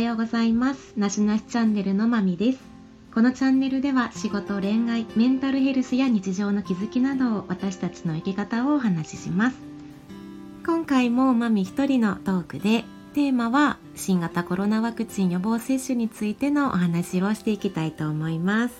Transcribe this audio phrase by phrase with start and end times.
[0.00, 0.94] ようございます。
[0.96, 2.58] なしなしチャンネルのまみです。
[3.14, 9.56] このチャンネルでは仕事恋愛メンタルヘルスや日常の気づきなどを私たちの生き方をお話しします。
[10.64, 12.84] 今回もまみ一人のトークで
[13.14, 18.74] テーマは新型コロナワクチン予防接種についてのお話をしていきたいと思います。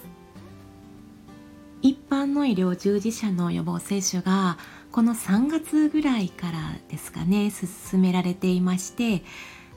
[1.83, 4.59] 一般の医療従事者の予防接種が
[4.93, 9.23] この3月ぐらいからですかね進められていまして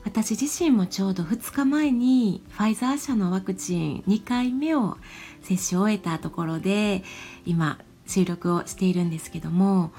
[0.04, 4.98] 私自身もちょうど2日前にファイザー社のワクチン2回目を
[5.42, 7.02] 接種を終えたところで
[7.46, 9.92] 今収録をしているんですけども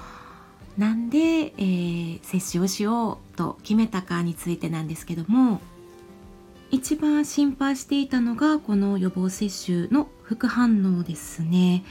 [0.78, 5.60] なんで、えー、接種をしようと決めたかについてなんですけども
[6.70, 11.84] 一番心配していたのがこの予防接種の副反応ですね。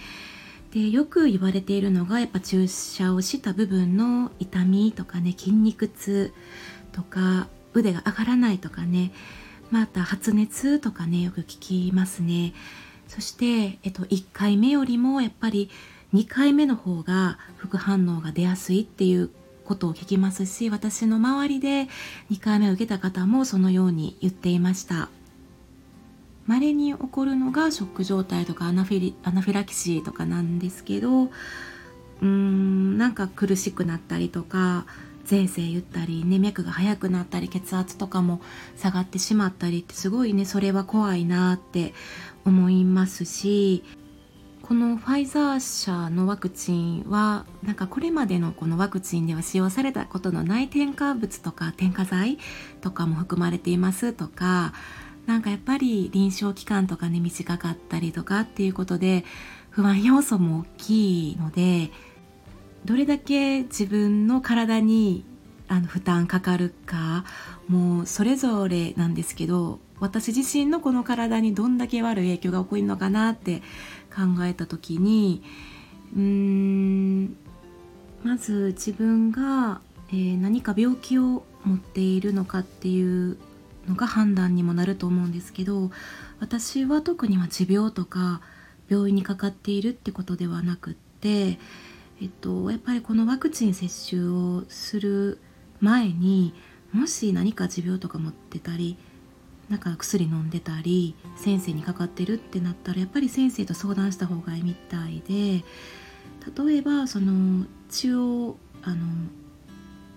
[0.71, 6.33] でよく言われているのがやっぱ注射をした部分の痛みとかね筋肉痛
[6.91, 9.11] とか腕が上がらないとかね。
[9.71, 12.53] また発熱とかねよく聞きますね。
[13.07, 15.69] そして、えっと、1回目よりもやっぱり
[16.13, 19.29] 2回目の方が副反応が出やすいっていう
[19.63, 21.87] ことを聞きますし私の周りで
[22.31, 25.09] 2回目を受けた方もそのように言っていました。
[26.47, 34.85] 稀に起こるのがショック状態とかアナフィリアナフィラキシーとかなんですけどうーんなんか苦しくなったりとか
[35.29, 38.41] ゼーゼー言ったりね脈が速くなったり血圧とかも
[38.77, 41.93] 下がってしまったりってすごいねそれは怖いなって
[42.45, 43.83] 思いますし
[44.61, 52.39] このファイザー社のワクチンはなんかこれまでのこのワクチンでは使用されたことのない添加物とか添加剤
[52.81, 54.73] とかも含まれていますとか
[55.27, 59.23] なんかやっぱり臨床期間とかね短かったりとかっていうことで
[59.69, 61.91] 不安要素も大きいので
[62.85, 65.25] どれだけ自分の体に
[65.67, 67.25] あの負担かかるか
[67.67, 73.61] もうそれぞれなんですけど私自身のこの体にどんだけ悪い影響が起こるのかなって
[74.15, 75.41] 考えた時に
[76.15, 77.35] うーん
[78.23, 83.37] まず自分が、えー、何か病気を持っているのかっていう
[83.87, 85.89] のが判断にもなると思うんですけど
[86.39, 88.41] 私は特には持病とか
[88.89, 91.57] 病院にかかっているってことではなくって、
[92.21, 95.39] えっと、やっぱりこのワクチン接種をする
[95.81, 96.53] 前に
[96.93, 98.97] もし何か持病とか持ってたり
[99.69, 105.65] なんか薬飲んでたり先生にかかってるってなったらやっぱり先生と相談した方がいいみたいで
[106.65, 109.05] 例えばその血をあの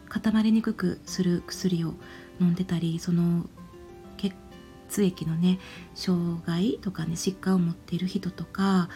[0.09, 1.95] 固まりにくくする薬を
[2.41, 3.47] 飲んでたりその
[4.89, 5.59] 血液のね
[5.95, 8.89] 障害とかね疾患を持っている人とか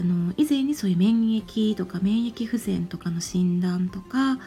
[0.00, 4.38] あの以前にそういう免疫とか免疫不全とかの診断とか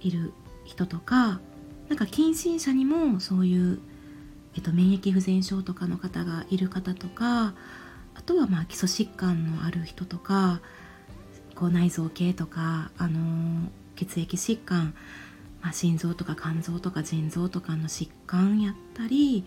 [0.00, 0.32] いる
[0.64, 1.40] 人とか
[1.88, 3.80] なんか近親者にもそういう、
[4.54, 7.54] えっと、免疫不全症とかの方がいる方とか
[8.14, 10.60] あとはまあ基礎疾患のある人とか
[11.60, 14.94] こう内臓系とか、あの、血液疾患、
[15.60, 19.44] まあ、心臓とか肝臓とか腎臓とかの疾患やったり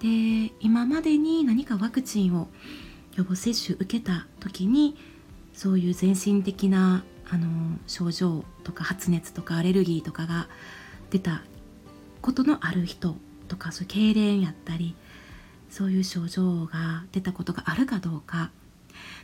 [0.00, 2.48] で今までに何かワクチンを
[3.16, 4.96] 予防接種受けた時に
[5.52, 10.48] そういう全身的なあの症状とか発熱とかアレルギーとかが
[11.10, 11.42] 出た
[12.20, 13.16] ことのある人
[13.48, 14.96] とかそういう痙攣やったり
[15.70, 18.50] そういう症状が出たことがあるかどうか。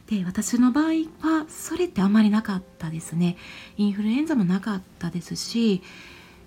[0.08, 0.84] で私の場合
[1.20, 3.36] はそれってあまりなかったですね。
[3.76, 5.82] インフルエンザもなかったですし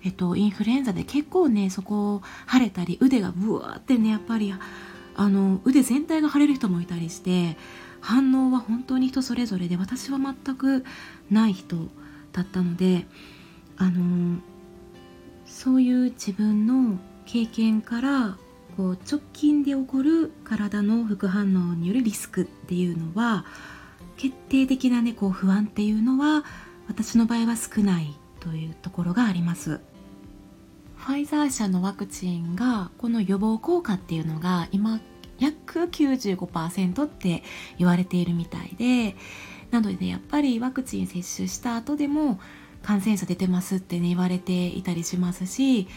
[0.04, 2.20] えっと、インフルエンザで結構ねそこ
[2.52, 4.52] 腫れたり腕がブワーってねやっぱり
[5.16, 7.56] あの腕全体が腫れる人もいたりして
[8.00, 10.84] 反応は本当に人それぞれで私は全く
[11.30, 11.76] ない人
[12.32, 13.06] だったので
[13.76, 14.40] あの
[15.46, 18.36] そういう自分の経験から
[18.76, 23.44] こう直近で起こる体の副反応によるリスクっていうのは
[24.16, 26.44] 決定的な、ね、こう不安っていうのは
[26.88, 29.80] 私の場合は少ないというところがあります。
[31.04, 35.00] ファイザー社のワクチンがこの予防効果っていうのが今
[35.38, 37.42] 約95%って
[37.76, 39.14] 言われているみたいで
[39.70, 42.40] なのでやっぱりワクチン接種した後でも
[42.82, 45.88] 感染者出てますってね言われていたりしますし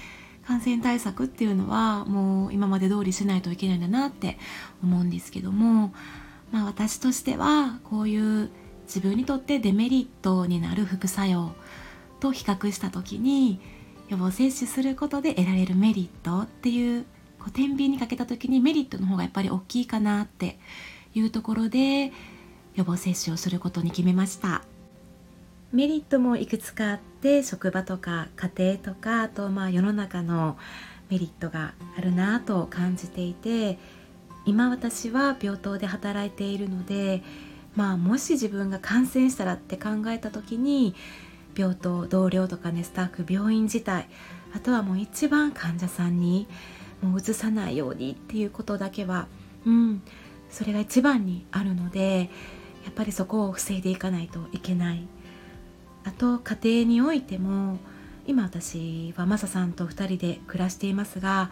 [0.45, 4.37] 感染対策っていうのはもう今まで通りしないといけないんだなって
[4.83, 5.93] 思うんですけども
[6.51, 8.49] まあ私としてはこういう
[8.87, 11.53] 自分にとってデメリットになる副作用
[12.19, 13.61] と比較した時に
[14.09, 17.05] 予防接種することで得られるメリットっていう
[17.39, 20.57] こう天秤にかけた時にメリットの方がやっぱり大きいかなって
[21.13, 22.11] いうところで
[22.75, 24.63] 予防接種をすることに決めました。
[25.73, 30.57] メリットもいくつかあって職場とか家庭とかあとまあ世の中の
[31.09, 33.77] メリットがあるなと感じていて
[34.45, 37.21] 今私は病棟で働いているので
[37.75, 40.95] まあもし自分が感染したらって考えた時に
[41.57, 44.07] 病棟同僚とかねスタッフ病院自体
[44.53, 46.47] あとはもう一番患者さんに
[47.01, 49.27] もう移さないようにっていうことだけは
[49.65, 50.01] うん
[50.49, 52.29] それが一番にあるので
[52.85, 55.07] やっぱりそこを防いでいかないといけない。
[56.05, 57.79] あと家庭においても
[58.25, 61.51] 今私はマサさんと2人で暮らしていますが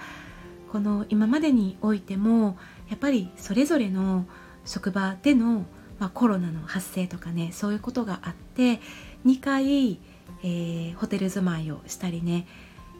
[0.72, 2.58] この今までにおいても
[2.90, 4.26] やっぱりそれぞれの
[4.66, 5.66] 職場での、
[6.00, 8.80] まあ、コロナの発生とかねそういうことがあって
[9.26, 10.00] 2回、
[10.44, 12.48] えー、ホテル住まいをしたりね。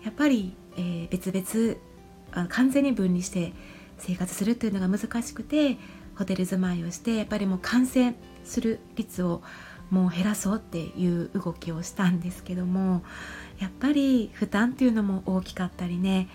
[0.04, 1.78] やっぱり、えー、別々
[2.32, 3.54] あ完全に分離して
[3.98, 5.78] 生活するっていうのが難しくて
[6.16, 9.42] ホテル住まいをしてやっぱりもう感染する率を
[9.90, 13.04] もう減らそうっていう動きをしたんですけども
[13.60, 16.28] やっぱり負担っていうのも大きかったりね。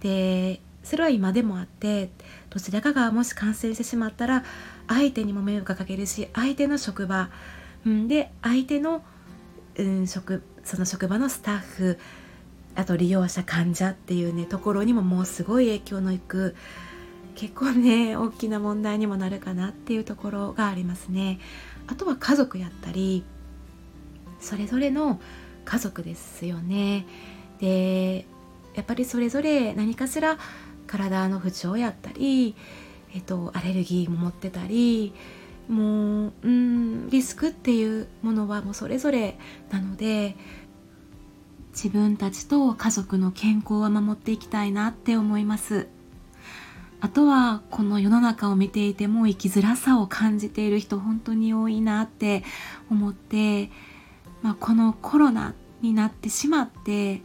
[0.00, 2.10] でそれは今でもあって
[2.48, 4.44] どちらかがもし感染してしまったら
[4.86, 7.28] 相手にも迷惑かけるし相手の職場、
[7.84, 9.02] うん、で相手の、
[9.78, 11.98] うん、職その職場のスタッフ
[12.74, 16.54] あと利用者患者っていうねところにももうすごい影響のいく
[17.34, 21.38] 結構ね大きな問題にもなるかなっていうところがありますね。
[21.86, 23.24] あとは家族やったり
[24.40, 25.20] それぞれの
[25.64, 27.06] 家族ですよね。
[27.60, 28.26] で
[28.74, 30.38] やっぱりそれぞれ何かしら
[30.86, 32.54] 体の不調やったり、
[33.14, 35.14] えっと、アレルギーも持ってたり
[35.68, 39.38] もううんリスクっていうものはもうそれぞれ
[39.70, 40.36] なので
[41.72, 45.88] 自分たちと家族の健康は守っていきたいなって思います。
[47.00, 52.42] あとはこの世の中を見ていても生きづらさを感じている人本当に多いなって
[52.90, 53.70] 思って、
[54.42, 57.20] まあ、このコロナになってしまって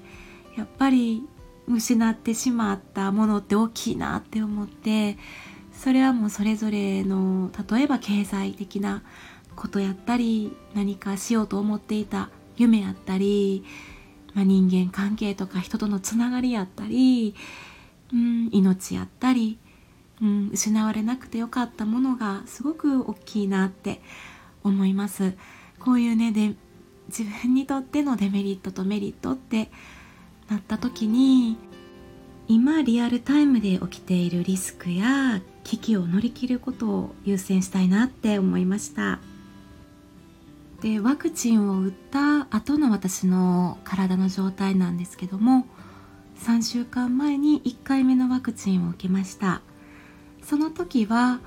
[0.57, 1.23] やっぱり
[1.67, 5.17] 失ってしまったものって大きいなって思って
[5.81, 9.01] それはもうそれぞれの例えば経済的な
[9.55, 13.63] ことやったり何かしようと思っていた夢やったり、
[14.35, 17.33] まあ、人間関係とか人とのつながりやったり
[18.13, 19.57] うん、命やったり、
[20.21, 24.01] うん、失われなくてよかったものがすごく大きいなって
[24.63, 25.33] 思います。
[25.79, 26.53] こういうねで
[27.07, 29.71] 自分にとってのデメリットとメリットって
[30.49, 31.57] なった時に
[32.51, 39.19] 今リアルタイムで起きているリスクや危機を乗り切ることを優先したいなって思いました。
[40.81, 45.65] でワクチンを打った後の私の体の状態なんですけども
[46.39, 49.61] 3週間前に1回目のワクチンを受けました。
[50.43, 51.39] その時は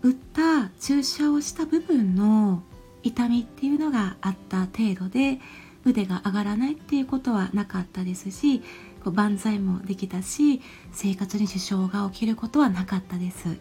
[0.00, 2.62] 打った注射をした部分の
[3.02, 5.38] 痛みっていうのがあった程度で
[5.84, 8.62] 腕が上がらないっていうことはなかったですし
[9.04, 10.60] こう万歳もできたし
[10.92, 13.58] 生活に支障が起きることはなかったです。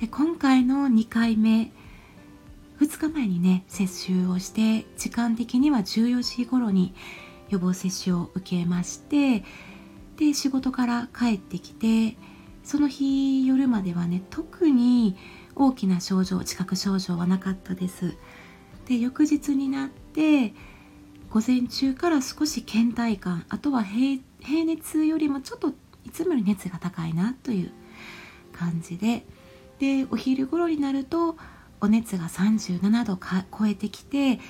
[0.00, 1.72] で今回の2回目
[2.80, 6.94] 2日前にね接種をして時間的には14時頃に
[7.48, 9.44] 予防接種を受けまして
[10.16, 12.16] で仕事から帰ってきて
[12.64, 15.16] その日夜まではね特に
[15.54, 18.16] 大きな症状知覚症状はなかったです。
[18.86, 20.52] で翌日になって
[21.36, 24.22] 午前中から少し倦怠感あとは平
[24.64, 25.74] 熱よりもちょっと
[26.06, 27.72] いつもより熱が高いなという
[28.54, 29.22] 感じで
[29.78, 31.36] でお昼頃になると
[31.82, 34.40] お熱が37度超えてきて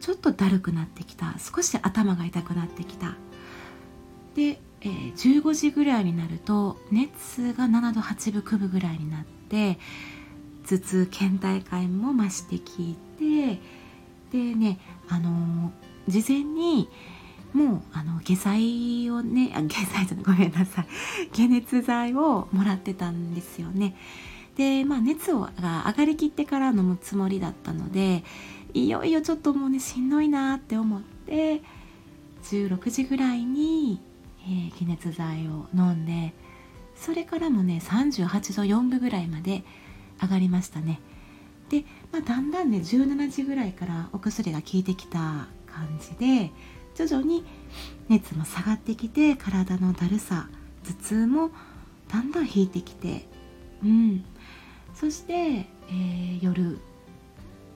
[0.00, 1.34] ちょっとだるくなってきた。
[1.38, 3.16] 少し頭が痛くなってきた。
[4.34, 9.78] で、えー、15時ぐらいになると熱が7度8分9分ぐらいになって
[10.66, 13.60] 頭痛倦怠感も増してきて
[14.32, 16.88] でねあのー、事前に
[17.52, 20.86] もうあの下剤をねあ下剤じゃないごめんなさい。
[21.34, 23.96] 解熱剤をもらってたんですよね。
[24.56, 28.24] でまあ熱をが上がりきってから飲むつもりだったので
[28.72, 31.62] いよいよちょっともうねしんどいなって思って
[32.42, 34.00] 16時ぐらいに、
[34.44, 36.34] えー、解熱剤を飲んで
[36.96, 39.64] それからもね38度4分ぐらいまで
[40.20, 41.00] 上がりましたね。
[41.68, 46.50] で、まあ、だんだんね17時ぐらいからお薬が効いてきた感じで
[46.94, 47.44] 徐々に
[48.08, 50.48] 熱も下がってきて体のだるさ
[50.84, 51.50] 頭痛も
[52.08, 53.26] だんだん引いてきて
[53.84, 54.24] うん。
[54.94, 56.78] そして、えー、夜。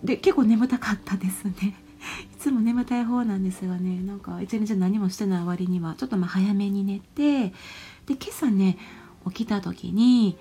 [0.03, 1.53] で結構眠たかったですね。
[2.33, 7.49] いつも眠たい方なんですがねなんか一日何もしてない割にはちょっとまあ早めに寝て
[8.07, 8.79] で今朝ね
[9.27, 10.39] 起きた時に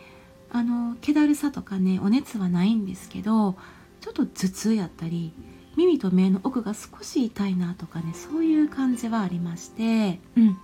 [0.52, 3.58] あの気だるさとかねお熱はないんですけど
[4.02, 5.34] ちょっと頭痛やったり
[5.78, 10.20] 耳と目の奥が少し痛いなとかねそういう感じはありまして。
[10.36, 10.58] うん。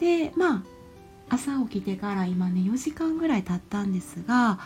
[0.00, 0.62] でまあ
[1.28, 4.60] 朝起きてから今ね4時間ぐらい経ったんですが、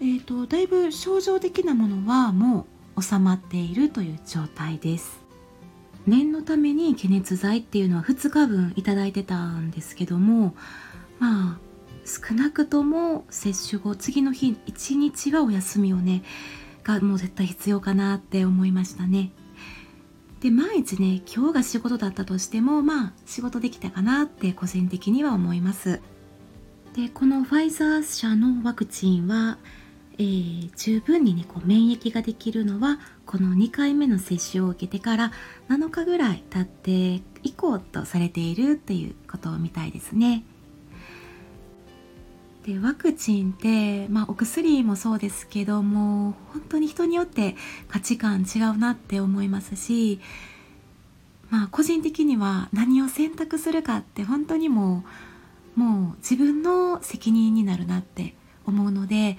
[0.00, 5.20] えーと、だいぶ症状的なものはもう収まっているという状態です。
[6.06, 10.56] 念のために解熱剤っていうのは2日分いただいてたんですけども
[11.20, 11.58] まあ
[12.04, 16.24] 少なくとも接種後次の日1日はお休みをね
[16.84, 19.32] がもう絶対必要かなって思いましたね。
[20.40, 26.00] で毎日ね今日が仕事だったとしてもまあ仕事できたかなって個人的には思います。
[26.94, 29.58] でこのファイザー社のワクチンは、
[30.14, 35.32] えー、十分にねこう免疫ができるのはこの2回目の接種を受けてから
[35.68, 40.44] 7日ぐらい経って以降とされているっていうことみたいですね。
[42.64, 47.56] でワクチンって、まあ、お薬もそうですけども本当に人によって
[47.88, 50.20] 価値観違うなって思いますし、
[51.50, 55.04] まあ、個人的には何を選択するかって本当にも
[55.76, 58.34] うもう自分の責任になるなって
[58.66, 59.38] 思うので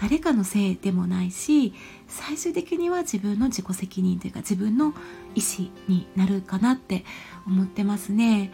[0.00, 1.74] 誰かのせいでもないし
[2.08, 4.94] 最終的には自分の自己責任というか自分の
[5.36, 7.04] 意思になるかなって
[7.46, 8.52] 思ってますね。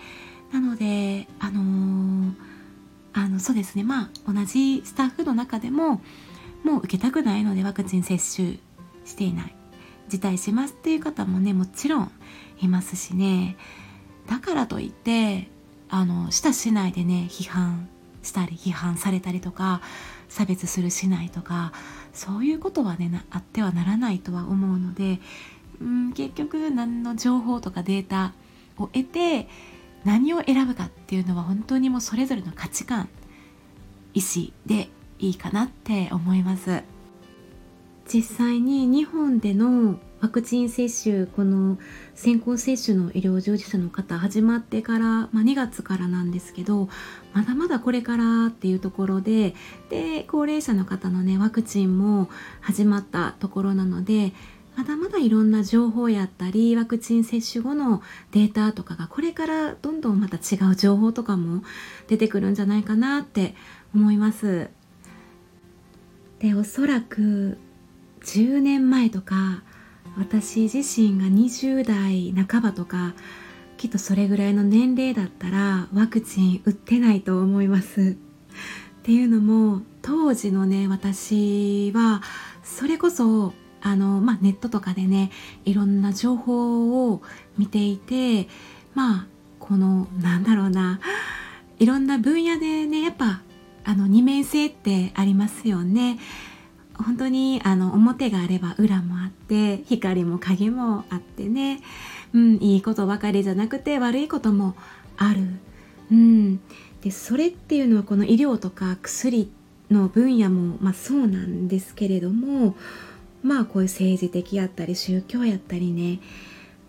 [0.53, 2.50] なのであのー
[3.13, 3.85] あのそうですね。
[3.85, 6.01] まあ同じスタッフの中でも
[6.65, 8.59] もう受けたくないのでワクチン接種
[9.05, 9.55] していない。
[10.09, 12.13] 辞退しますっていう方もねもちろん
[12.61, 13.57] いますしね。
[14.27, 15.49] だからといって
[15.89, 17.89] あのしたしないでね批判
[18.23, 19.81] したり批判されたりとか
[20.29, 21.73] 差別するしないとか
[22.13, 25.21] そういうことはねあってはならないとは思うので
[25.81, 28.35] うん結局何の情報とかデータ
[28.79, 29.49] を得て
[30.05, 33.09] 何を選ぶかっていうのは本当にもうそれぞれの価値観
[34.15, 34.89] 意思で
[35.19, 36.83] いいかなって思います。
[38.13, 41.79] 実際に日本でのワクチン接種この
[42.15, 46.89] 先行接種の医療従事者の方始まってから、まあ、2月からなんですけど
[47.33, 49.55] まだまだこれからっていうところで
[49.89, 52.29] で高齢者の方のねワクチンも
[52.61, 54.33] 始まったところなので
[54.81, 58.01] まだまだいろんな情報やったりワクチン接種後の
[58.33, 61.63] データとかがこれからどんどんまた違う情報とかも
[62.09, 63.55] 出てくるんじゃないかなって
[63.95, 64.71] 思います。
[66.39, 67.59] でおそらく
[68.23, 69.63] 10年前とか
[70.17, 73.13] 私自身が20代半ばとか
[73.77, 78.17] きっとそれぐらいの年齢だったらワクチン打ってないと思います。
[79.01, 82.23] っていうのも当時のね私は
[82.63, 85.31] それこそあの、まあ、ネットとかでね
[85.65, 87.23] いろんな情報を
[87.59, 88.49] 見ていて
[88.95, 89.27] まあ
[89.59, 91.01] このなんだろうな
[91.79, 93.43] いろんな分野でねやっぱ
[93.85, 96.19] あの二面性ってありますよね。
[96.95, 101.81] 本当にあの表があれば裏もあって光も影もあってね、
[102.35, 104.75] うん、いいことばかりじゃなくて悪いことも
[105.17, 105.41] ある。
[106.11, 106.61] うん、
[107.03, 109.51] でそれっていうのはこの医療とか薬
[109.91, 112.77] の分野も、まあ、そうなんですけれども
[113.43, 116.21] まあこういう政治的やったり宗教やったりね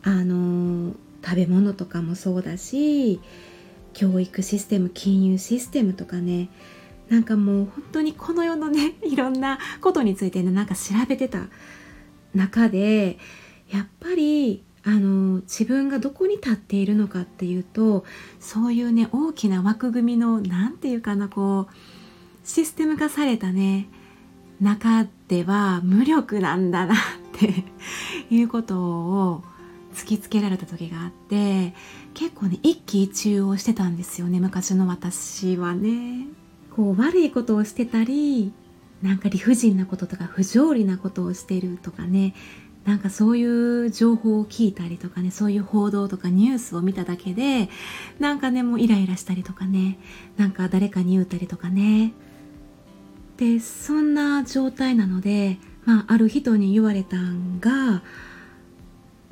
[0.03, 0.93] あの
[1.24, 3.20] 食べ物とかもそうだし
[3.93, 6.50] 教育システム金融システムとかね
[7.10, 11.48] なんかもう本当にこの世のね いろんなことについてねなんか調べてた
[12.34, 13.17] 中で
[13.70, 18.03] やっぱりあの自分がどこに立っているのかっていうと
[18.39, 21.75] そういうね大きな枠組みの何て言うかなこう
[22.43, 23.88] システム化されたね
[24.62, 26.98] 中では無力なんだなっ
[27.34, 27.65] て
[28.34, 29.44] いうことを
[29.94, 31.74] 突きつけられた時があって
[32.13, 36.27] 結構ね一喜一憂をしてたんですよね昔の私はね。
[36.75, 38.53] こう悪いことをしてたり
[39.01, 42.34] なんか理不尽なこととか不条理なことをしてるとかね
[42.86, 47.70] なんかそういう情報を聞いたりとかねそういう報道とかニュースを見ただけで
[48.20, 50.00] なんかねもうイライラしたりとかね
[50.38, 52.13] なんか誰かに言うたりとかね
[53.42, 58.04] でそんな状態なので、まあ、ある人に言われたんが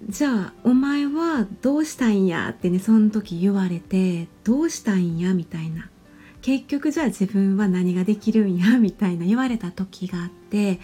[0.08, 5.92] じゃあお前はどうしたいんやってねその時言われてどうしたいんやみたいな。
[6.42, 10.80] 結局じゃあ自分は何ができるんやみたいな言われた時があって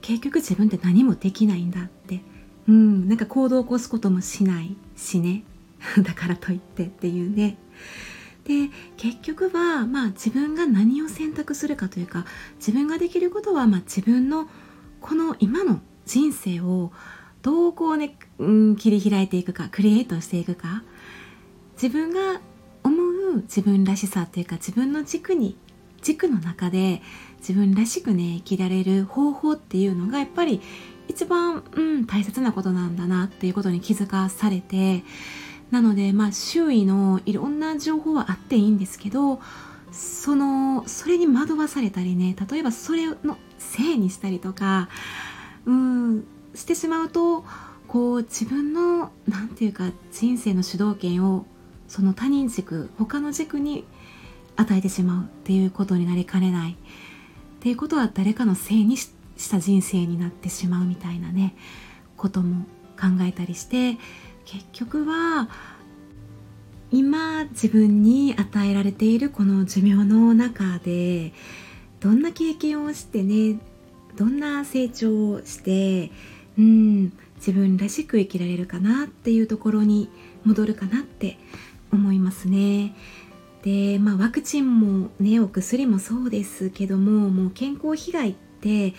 [0.00, 2.22] 結局自分って何もできないんだって。
[2.66, 5.44] うんなんか行動を起こすこともしないしね。
[6.02, 7.56] だからといってっていうね。
[8.48, 12.24] で結局は、まあ、自分が何を選択するかというか
[12.56, 14.48] 自分ができることは、まあ、自分の
[15.02, 16.90] この今の人生を
[17.42, 20.82] どうこうね、うん、切り開いていくかクリエイトしていくか。
[21.80, 22.40] 自分が
[22.82, 25.56] 思う自分らしさというか自分の軸に
[26.02, 27.02] 軸の中で
[27.38, 30.60] 自分らしくね生きられる方法っていうのがやっぱり
[31.06, 35.04] 一番、うん、大切なことなんだなっていうことに気づかされて
[35.70, 39.40] なのでまあ周囲のいろんな情報はあっていいんですけど
[39.92, 44.88] そのそれに惑わされたりね例えばそれのせいにしたりとか
[45.66, 47.44] うんしてしまうと
[47.86, 51.46] こう自分の何て言うか人生の主導権を
[51.88, 53.84] その他人軸他の軸に
[54.56, 56.72] 与えてしまうっていうことになりかねない。
[56.72, 56.76] っ
[57.60, 59.10] ていうことは誰かのせいにし
[59.50, 61.56] た人生になってしまうみたいなね
[62.16, 62.66] ことも
[63.00, 63.96] 考えたりして
[64.50, 65.50] 結局は
[66.90, 71.34] 今自分に与えられているこの寿命の中で
[72.00, 73.60] どんな経験をしてね
[74.16, 76.10] どんな成長をして
[76.58, 80.08] うん自分らしく生きられるかなっていうところに
[80.46, 81.38] 戻るかなって
[81.92, 82.96] 思いますね。
[83.62, 88.94] でまあワクチンもねお薬もそうですけどももう健康被害って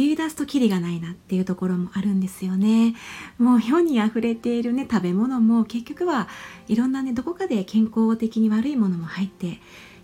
[0.00, 2.94] 言い出すとキリがないなっていうところもあるんですよね。
[3.38, 6.28] もう世にあふれているね食べ物も結局は
[6.68, 9.60] いろんなねどこかで健康的に悪いものも入って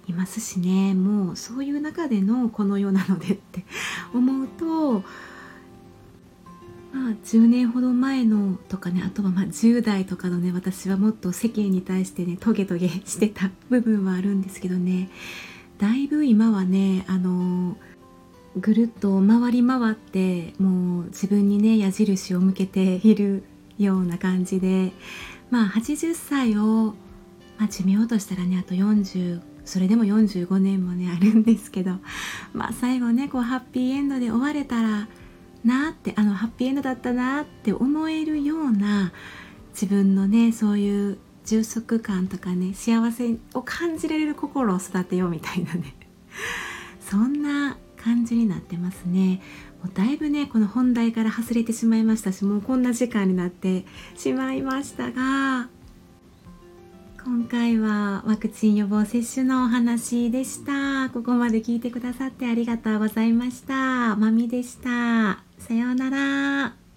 [0.09, 0.95] いますしね。
[0.95, 3.65] もうそういう中でのこの世なのでって
[4.15, 5.05] 思うと
[6.93, 15.09] まあ、10年ほど前のとかねあとはまあ10代とかのね私はもっと世間に対してねトゲトゲしてた部分はあるんですけどね。
[15.79, 17.77] だいぶ今はねあの
[18.57, 23.45] ぐるっと回り回ってもう自分にね矢印を向けている
[23.79, 24.93] ような感じで
[25.51, 26.95] まあ80歳を、
[27.59, 31.93] まあ、寿命としたらねあと40それでも45年もねあるんですけど
[32.53, 35.09] まあ最後ねこうハッピーエンドで終われたら
[35.65, 39.13] なってあのハッピーエンドだったなって思えるような
[39.73, 45.95] 自分のねそういう充足感とかね幸せを感じられる心を育てようみたいなね。
[47.01, 49.41] そんな感じになってますね。
[49.83, 53.85] もうだいぶねこの本題から外れてしまいましたしもうこんな時間になって
[54.17, 55.69] しまいましたが
[57.25, 61.11] 今回はワクチン予防接種のお話でした。
[61.11, 64.17] ここまで聞いてくださってありがとうございました。
[64.17, 65.43] まみでした。
[65.59, 66.90] さようなら。